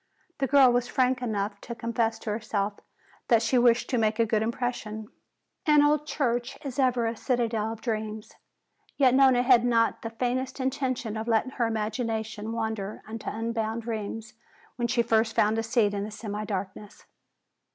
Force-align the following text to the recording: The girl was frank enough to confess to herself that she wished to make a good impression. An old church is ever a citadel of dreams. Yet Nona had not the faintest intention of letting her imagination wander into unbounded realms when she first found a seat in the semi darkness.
The 0.39 0.47
girl 0.47 0.71
was 0.73 0.87
frank 0.87 1.21
enough 1.21 1.61
to 1.61 1.75
confess 1.75 2.17
to 2.17 2.31
herself 2.31 2.79
that 3.27 3.43
she 3.43 3.59
wished 3.59 3.87
to 3.91 3.99
make 3.99 4.17
a 4.17 4.25
good 4.25 4.41
impression. 4.41 5.09
An 5.67 5.83
old 5.83 6.07
church 6.07 6.57
is 6.65 6.79
ever 6.79 7.05
a 7.05 7.15
citadel 7.15 7.71
of 7.71 7.81
dreams. 7.81 8.33
Yet 8.97 9.13
Nona 9.13 9.43
had 9.43 9.63
not 9.63 10.01
the 10.01 10.09
faintest 10.09 10.59
intention 10.59 11.17
of 11.17 11.27
letting 11.27 11.51
her 11.51 11.67
imagination 11.67 12.51
wander 12.51 13.03
into 13.07 13.29
unbounded 13.29 13.85
realms 13.87 14.33
when 14.75 14.87
she 14.87 15.03
first 15.03 15.35
found 15.35 15.59
a 15.59 15.63
seat 15.63 15.93
in 15.93 16.03
the 16.03 16.09
semi 16.09 16.45
darkness. 16.45 17.05